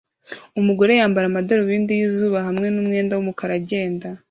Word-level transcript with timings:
Umugore 0.59 0.91
yambara 0.99 1.25
amadarubindi 1.27 1.91
yizuba 1.99 2.37
hamwe 2.47 2.67
numwenda 2.69 3.13
wumukara 3.15 3.53
agenda 3.61 4.07